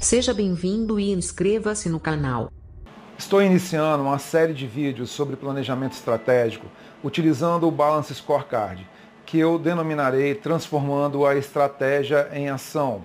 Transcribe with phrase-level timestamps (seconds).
[0.00, 2.52] Seja bem-vindo e inscreva-se no canal.
[3.18, 6.66] Estou iniciando uma série de vídeos sobre planejamento estratégico
[7.02, 8.88] utilizando o Balance Scorecard,
[9.26, 13.02] que eu denominarei Transformando a Estratégia em Ação.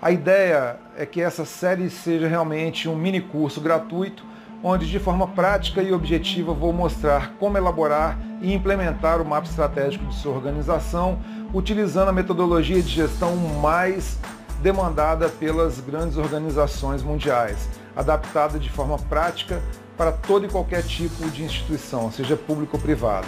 [0.00, 4.24] A ideia é que essa série seja realmente um mini curso gratuito,
[4.62, 10.06] onde de forma prática e objetiva vou mostrar como elaborar e implementar o mapa estratégico
[10.06, 11.18] de sua organização,
[11.52, 14.20] utilizando a metodologia de gestão mais
[14.62, 19.60] demandada pelas grandes organizações mundiais, adaptada de forma prática
[19.96, 23.26] para todo e qualquer tipo de instituição, seja público ou privada.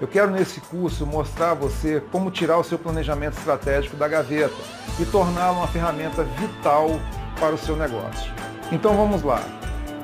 [0.00, 4.54] Eu quero nesse curso mostrar a você como tirar o seu planejamento estratégico da gaveta
[4.98, 6.88] e torná-lo uma ferramenta vital
[7.38, 8.32] para o seu negócio.
[8.72, 9.42] Então vamos lá.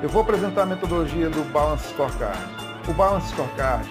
[0.03, 2.41] Eu vou apresentar a metodologia do Balance Scorecard.
[2.89, 3.87] O Balance Scorecard,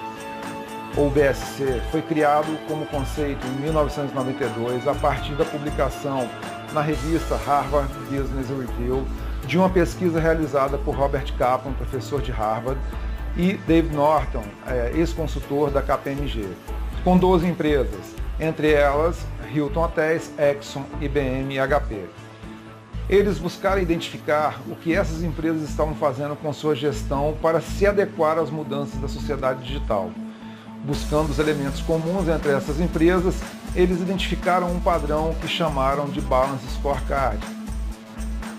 [0.98, 6.30] ou BSC, foi criado como conceito em 1992 a partir da publicação
[6.74, 9.06] na revista Harvard Business Review
[9.46, 12.80] de uma pesquisa realizada por Robert Kaplan, professor de Harvard,
[13.38, 16.46] e Dave Norton, é, ex-consultor da KPMG,
[17.04, 22.04] com 12 empresas, entre elas Hilton Hotels, Exxon, IBM e HP.
[23.10, 28.38] Eles buscaram identificar o que essas empresas estavam fazendo com sua gestão para se adequar
[28.38, 30.12] às mudanças da sociedade digital.
[30.84, 33.36] Buscando os elementos comuns entre essas empresas,
[33.76, 37.40] eles identificaram um padrão que chamaram de Balance Scorecard.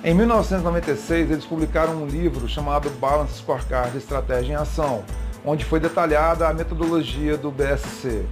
[0.04, 5.04] Em 1996, eles publicaram um livro chamado Balance Scorecard Estratégia em Ação,
[5.44, 8.24] onde foi detalhada a metodologia do BSC.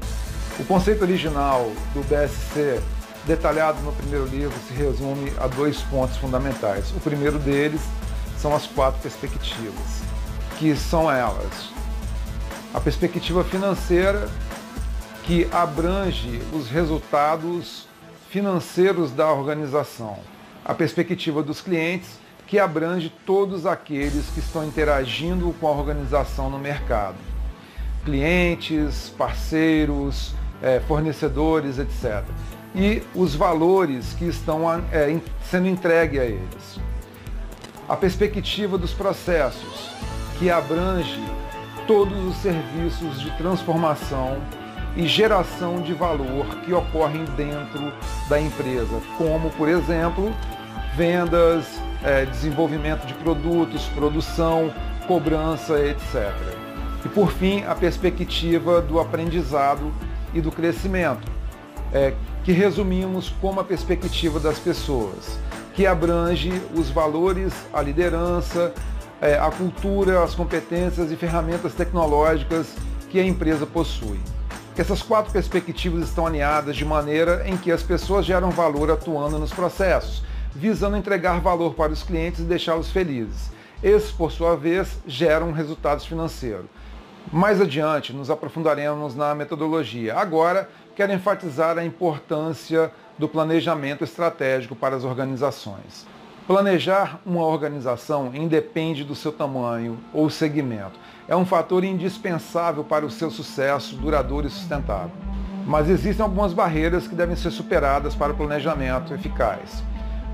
[0.58, 2.80] O conceito original do BSC,
[3.26, 6.90] detalhado no primeiro livro, se resume a dois pontos fundamentais.
[6.90, 7.80] O primeiro deles
[8.38, 10.02] são as quatro perspectivas,
[10.58, 11.70] que são elas:
[12.72, 14.28] a perspectiva financeira,
[15.24, 17.86] que abrange os resultados
[18.30, 20.18] financeiros da organização.
[20.64, 26.58] A perspectiva dos clientes, que abrange todos aqueles que estão interagindo com a organização no
[26.58, 27.16] mercado.
[28.04, 32.24] Clientes, parceiros, é, fornecedores, etc.
[32.74, 35.18] E os valores que estão é,
[35.50, 36.80] sendo entregues a eles.
[37.88, 39.90] A perspectiva dos processos,
[40.38, 41.20] que abrange
[41.88, 44.36] todos os serviços de transformação
[44.94, 47.90] e geração de valor que ocorrem dentro
[48.28, 50.30] da empresa, como, por exemplo,
[50.94, 51.64] vendas,
[52.04, 54.72] é, desenvolvimento de produtos, produção,
[55.06, 56.30] cobrança, etc.
[57.04, 59.90] E, por fim, a perspectiva do aprendizado
[60.34, 61.26] e do crescimento,
[61.90, 62.12] é,
[62.44, 65.38] que resumimos como a perspectiva das pessoas,
[65.74, 68.74] que abrange os valores, a liderança,
[69.20, 72.74] é, a cultura, as competências e ferramentas tecnológicas
[73.10, 74.20] que a empresa possui
[74.80, 79.52] essas quatro perspectivas estão alinhadas de maneira em que as pessoas geram valor atuando nos
[79.52, 80.22] processos,
[80.54, 83.50] visando entregar valor para os clientes e deixá-los felizes.
[83.82, 86.66] Esses, por sua vez, geram resultados financeiros.
[87.32, 90.16] Mais adiante, nos aprofundaremos na metodologia.
[90.16, 96.06] Agora, quero enfatizar a importância do planejamento estratégico para as organizações.
[96.48, 100.98] Planejar uma organização independe do seu tamanho ou segmento.
[101.28, 105.10] É um fator indispensável para o seu sucesso duradouro e sustentável.
[105.66, 109.84] Mas existem algumas barreiras que devem ser superadas para o planejamento eficaz.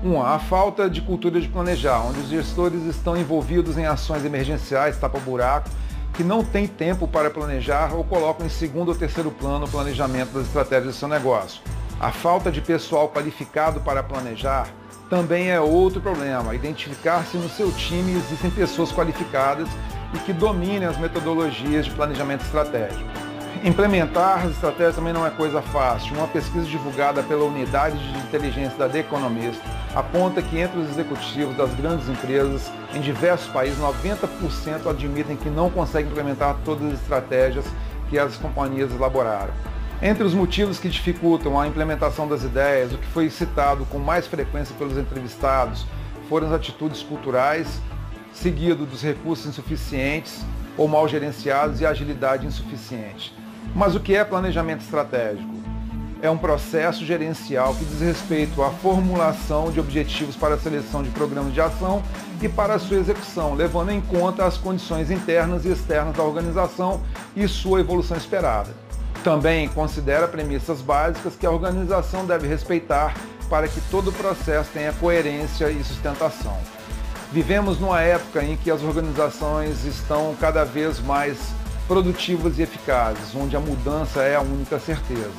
[0.01, 4.97] Uma, a falta de cultura de planejar, onde os gestores estão envolvidos em ações emergenciais,
[4.97, 5.69] tapa-buraco,
[6.13, 10.31] que não têm tempo para planejar ou colocam em segundo ou terceiro plano o planejamento
[10.31, 11.61] das estratégias do seu negócio.
[11.99, 14.69] A falta de pessoal qualificado para planejar
[15.09, 16.55] também é outro problema.
[16.55, 19.67] Identificar se no seu time existem pessoas qualificadas
[20.13, 23.03] e que dominem as metodologias de planejamento estratégico.
[23.63, 26.15] Implementar as estratégias também não é coisa fácil.
[26.15, 29.59] Uma pesquisa divulgada pela Unidade de Inteligência da The Economist
[29.95, 35.69] aponta que entre os executivos das grandes empresas em diversos países, 90% admitem que não
[35.69, 37.65] conseguem implementar todas as estratégias
[38.09, 39.53] que as companhias elaboraram.
[40.01, 44.27] Entre os motivos que dificultam a implementação das ideias, o que foi citado com mais
[44.27, 45.85] frequência pelos entrevistados
[46.27, 47.81] foram as atitudes culturais,
[48.33, 50.43] seguido dos recursos insuficientes
[50.77, 53.33] ou mal gerenciados e agilidade insuficiente.
[53.73, 55.55] Mas o que é planejamento estratégico?
[56.21, 61.09] É um processo gerencial que diz respeito à formulação de objetivos para a seleção de
[61.09, 62.03] programas de ação
[62.41, 67.01] e para a sua execução, levando em conta as condições internas e externas da organização
[67.35, 68.84] e sua evolução esperada.
[69.25, 73.15] Também considera premissas básicas que a organização deve respeitar
[73.49, 76.55] para que todo o processo tenha coerência e sustentação.
[77.31, 81.39] Vivemos numa época em que as organizações estão cada vez mais
[81.87, 85.31] produtivas e eficazes, onde a mudança é a única certeza.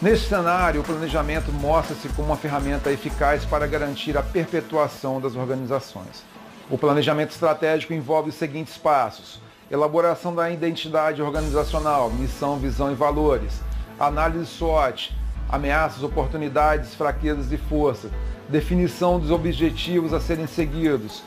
[0.00, 6.22] Neste cenário, o planejamento mostra-se como uma ferramenta eficaz para garantir a perpetuação das organizações.
[6.70, 9.40] O planejamento estratégico envolve os seguintes passos:
[9.74, 13.60] elaboração da identidade organizacional, missão, visão e valores,
[13.98, 15.14] análise SWOT,
[15.48, 18.10] ameaças, oportunidades, fraquezas e forças,
[18.48, 21.22] definição dos objetivos a serem seguidos,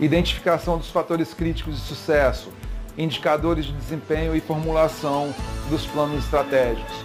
[0.00, 2.50] identificação dos fatores críticos de sucesso,
[2.96, 5.32] indicadores de desempenho e formulação
[5.70, 7.04] dos planos estratégicos,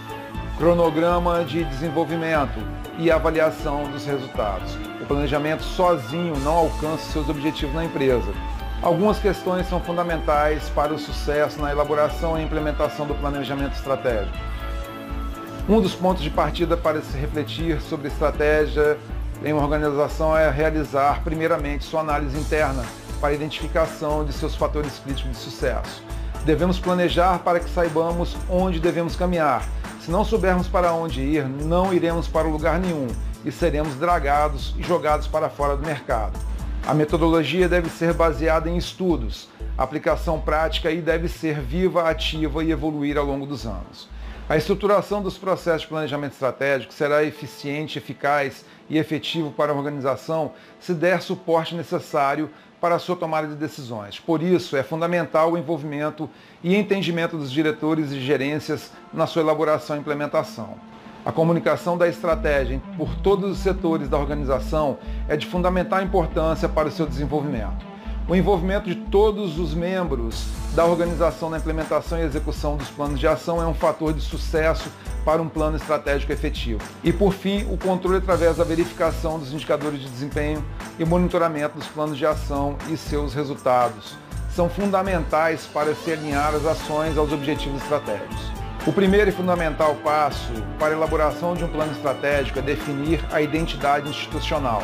[0.58, 2.58] cronograma de desenvolvimento
[2.98, 4.76] e avaliação dos resultados.
[5.00, 8.32] O planejamento sozinho não alcança seus objetivos na empresa.
[8.84, 14.36] Algumas questões são fundamentais para o sucesso na elaboração e implementação do planejamento estratégico.
[15.66, 18.98] Um dos pontos de partida para se refletir sobre estratégia
[19.42, 22.84] em uma organização é realizar, primeiramente, sua análise interna
[23.22, 26.04] para a identificação de seus fatores críticos de sucesso.
[26.44, 29.66] Devemos planejar para que saibamos onde devemos caminhar.
[29.98, 33.06] Se não soubermos para onde ir, não iremos para lugar nenhum
[33.46, 36.38] e seremos dragados e jogados para fora do mercado.
[36.86, 42.70] A metodologia deve ser baseada em estudos, aplicação prática e deve ser viva, ativa e
[42.70, 44.06] evoluir ao longo dos anos.
[44.46, 50.52] A estruturação dos processos de planejamento estratégico será eficiente, eficaz e efetivo para a organização
[50.78, 52.50] se der suporte necessário
[52.82, 54.20] para a sua tomada de decisões.
[54.20, 56.28] Por isso, é fundamental o envolvimento
[56.62, 60.76] e entendimento dos diretores e gerências na sua elaboração e implementação.
[61.24, 66.88] A comunicação da estratégia por todos os setores da organização é de fundamental importância para
[66.88, 67.94] o seu desenvolvimento.
[68.28, 73.26] O envolvimento de todos os membros da organização na implementação e execução dos planos de
[73.26, 74.90] ação é um fator de sucesso
[75.24, 76.82] para um plano estratégico efetivo.
[77.02, 80.62] E por fim, o controle através da verificação dos indicadores de desempenho
[80.98, 84.16] e monitoramento dos planos de ação e seus resultados
[84.50, 88.63] são fundamentais para se alinhar as ações aos objetivos estratégicos.
[88.86, 93.40] O primeiro e fundamental passo para a elaboração de um plano estratégico é definir a
[93.40, 94.82] identidade institucional.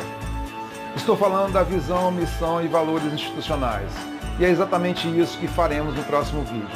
[0.97, 3.91] Estou falando da visão, missão e valores institucionais.
[4.38, 6.67] E é exatamente isso que faremos no próximo vídeo.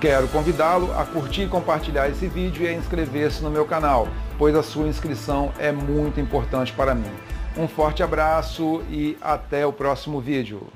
[0.00, 4.56] Quero convidá-lo a curtir e compartilhar esse vídeo e a inscrever-se no meu canal, pois
[4.56, 7.12] a sua inscrição é muito importante para mim.
[7.56, 10.66] Um forte abraço e até o próximo vídeo.